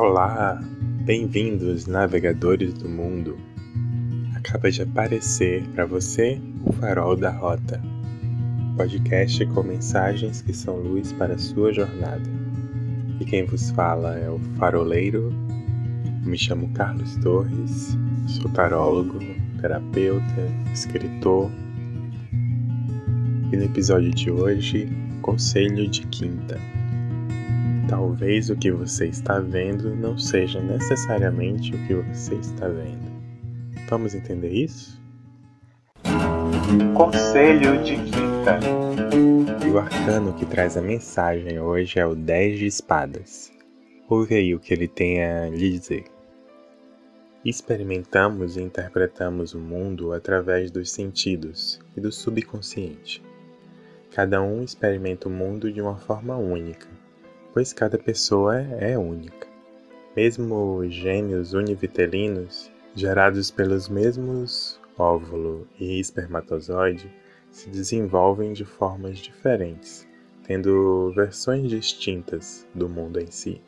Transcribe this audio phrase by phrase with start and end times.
[0.00, 0.62] Olá,
[1.02, 3.36] bem-vindos navegadores do mundo.
[4.36, 7.82] Acaba de aparecer para você o Farol da Rota,
[8.76, 12.30] podcast com mensagens que são luz para a sua jornada.
[13.18, 15.32] E quem vos fala é o faroleiro.
[16.24, 19.18] Me chamo Carlos Torres, sou tarólogo,
[19.60, 21.50] terapeuta, escritor.
[23.52, 24.88] E no episódio de hoje,
[25.22, 26.77] conselho de quinta.
[27.88, 33.10] Talvez o que você está vendo não seja necessariamente o que você está vendo.
[33.88, 35.00] Vamos entender isso?
[36.94, 38.60] Conselho de Quinta.
[39.66, 43.50] E o arcano que traz a mensagem hoje é o 10 de espadas.
[44.06, 46.04] Ouve aí o que ele tem a lhe dizer.
[47.42, 53.22] Experimentamos e interpretamos o mundo através dos sentidos e do subconsciente.
[54.12, 56.97] Cada um experimenta o mundo de uma forma única
[57.58, 59.48] pois cada pessoa é única.
[60.14, 67.12] Mesmo gêmeos univitelinos, gerados pelos mesmos óvulo e espermatozoide,
[67.50, 70.06] se desenvolvem de formas diferentes,
[70.44, 73.60] tendo versões distintas do mundo em si.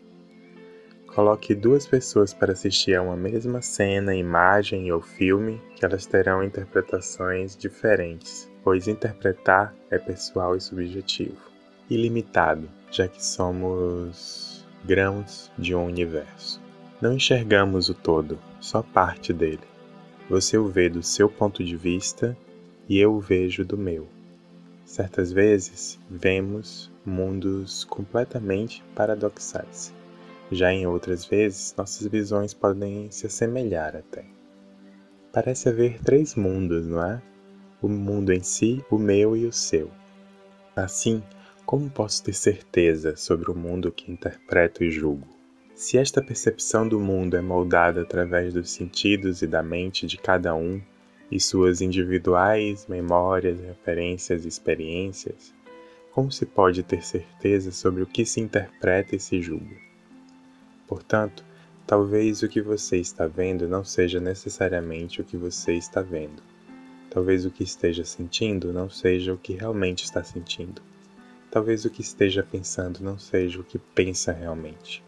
[1.09, 6.45] Coloque duas pessoas para assistir a uma mesma cena, imagem ou filme, que elas terão
[6.45, 11.50] interpretações diferentes, pois interpretar é pessoal e subjetivo
[11.91, 16.61] ilimitado, já que somos grãos de um universo.
[17.01, 19.61] Não enxergamos o todo, só parte dele.
[20.29, 22.37] Você o vê do seu ponto de vista
[22.89, 24.09] e eu o vejo do meu.
[24.85, 29.95] Certas vezes vemos mundos completamente paradoxais.
[30.51, 34.25] Já em outras vezes, nossas visões podem se assemelhar até.
[35.33, 37.23] Parece haver três mundos, não é?
[37.81, 39.91] O mundo em si, o meu e o seu.
[40.75, 41.23] Assim,
[41.71, 45.25] como posso ter certeza sobre o mundo que interpreto e julgo?
[45.73, 50.53] Se esta percepção do mundo é moldada através dos sentidos e da mente de cada
[50.53, 50.83] um
[51.31, 55.55] e suas individuais memórias, referências e experiências,
[56.11, 59.77] como se pode ter certeza sobre o que se interpreta e se julga?
[60.89, 61.45] Portanto,
[61.87, 66.43] talvez o que você está vendo não seja necessariamente o que você está vendo.
[67.09, 70.90] Talvez o que esteja sentindo não seja o que realmente está sentindo.
[71.51, 75.03] Talvez o que esteja pensando não seja o que pensa realmente.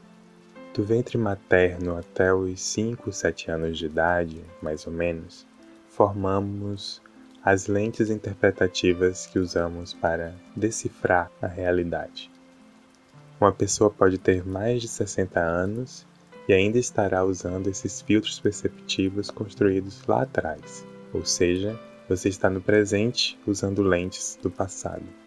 [0.74, 5.46] Do ventre materno até os 5, 7 anos de idade, mais ou menos,
[5.90, 7.00] formamos
[7.44, 12.30] as lentes interpretativas que usamos para decifrar a realidade.
[13.40, 16.06] Uma pessoa pode ter mais de 60 anos
[16.48, 21.78] e ainda estará usando esses filtros perceptivos construídos lá atrás, ou seja,
[22.08, 25.21] você está no presente usando lentes do passado.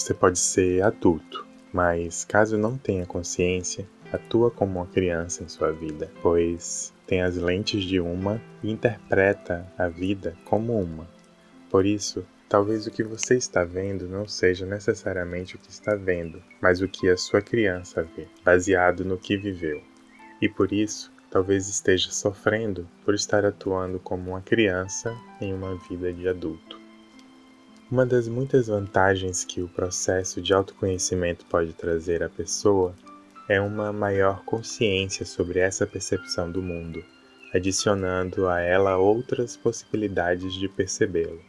[0.00, 5.72] Você pode ser adulto, mas caso não tenha consciência, atua como uma criança em sua
[5.72, 11.06] vida, pois tem as lentes de uma e interpreta a vida como uma.
[11.68, 16.42] Por isso, talvez o que você está vendo não seja necessariamente o que está vendo,
[16.62, 19.82] mas o que a sua criança vê, baseado no que viveu.
[20.40, 26.10] E por isso, talvez esteja sofrendo por estar atuando como uma criança em uma vida
[26.10, 26.79] de adulto.
[27.90, 32.94] Uma das muitas vantagens que o processo de autoconhecimento pode trazer à pessoa
[33.48, 37.02] é uma maior consciência sobre essa percepção do mundo,
[37.52, 41.40] adicionando a ela outras possibilidades de percebê-lo,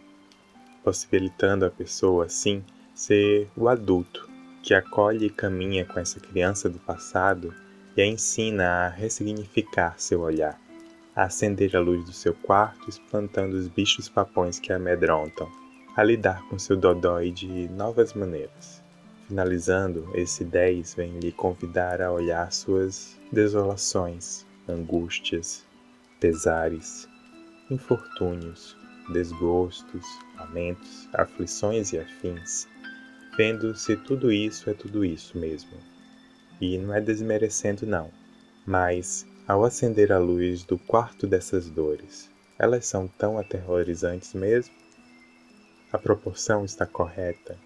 [0.83, 2.63] possibilitando a pessoa, assim,
[2.95, 4.27] ser o adulto
[4.63, 7.53] que acolhe e caminha com essa criança do passado
[7.95, 10.59] e a ensina a ressignificar seu olhar,
[11.15, 15.61] a acender a luz do seu quarto, espantando os bichos papões que amedrontam
[16.01, 18.83] a lidar com seu dodói de novas maneiras.
[19.27, 25.63] Finalizando, esse 10 vem lhe convidar a olhar suas desolações, angústias,
[26.19, 27.07] pesares,
[27.69, 28.75] infortúnios,
[29.13, 30.03] desgostos,
[30.39, 32.67] lamentos, aflições e afins,
[33.37, 35.77] vendo se tudo isso é tudo isso mesmo.
[36.59, 38.09] E não é desmerecendo, não,
[38.65, 42.27] mas ao acender a luz do quarto dessas dores,
[42.57, 44.80] elas são tão aterrorizantes mesmo?
[45.91, 47.57] A proporção está correta.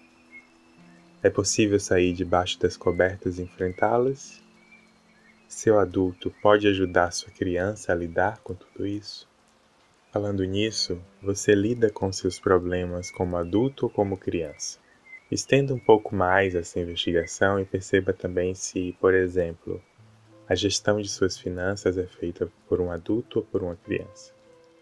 [1.22, 4.42] É possível sair debaixo das cobertas e enfrentá-las?
[5.46, 9.28] Seu adulto pode ajudar sua criança a lidar com tudo isso?
[10.12, 14.80] Falando nisso, você lida com seus problemas como adulto ou como criança?
[15.30, 19.80] Estenda um pouco mais essa investigação e perceba também se, por exemplo,
[20.48, 24.35] a gestão de suas finanças é feita por um adulto ou por uma criança.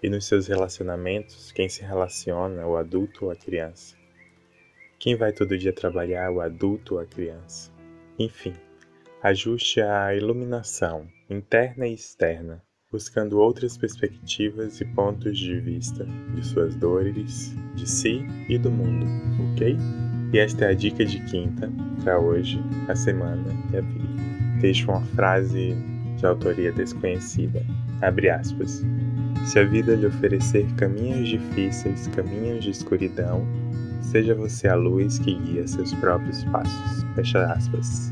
[0.04, 3.96] E nos seus relacionamentos, quem se relaciona, o adulto ou a criança?
[4.98, 7.72] Quem vai todo dia trabalhar, o adulto ou a criança?
[8.18, 8.54] Enfim,
[9.24, 12.62] Ajuste a iluminação interna e externa,
[12.92, 16.04] buscando outras perspectivas e pontos de vista
[16.34, 19.06] de suas dores, de si e do mundo,
[19.50, 19.78] ok?
[20.30, 21.72] E esta é a dica de quinta
[22.02, 24.60] para hoje, a semana e a vida.
[24.60, 25.74] Deixo uma frase
[26.18, 27.64] de autoria desconhecida.
[28.02, 28.82] Abre aspas.
[29.44, 33.46] Se a vida lhe oferecer caminhos difíceis, caminhos de escuridão,
[34.00, 37.05] seja você a luz que guia seus próprios passos.
[37.14, 38.11] Fecha aspas.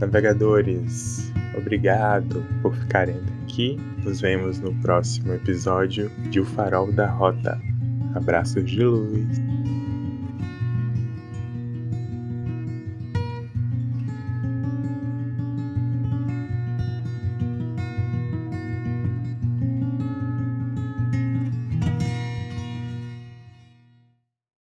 [0.00, 3.78] Navegadores, obrigado por ficarem aqui.
[4.02, 7.60] Nos vemos no próximo episódio de O Farol da Rota.
[8.14, 9.51] Abraços de luz.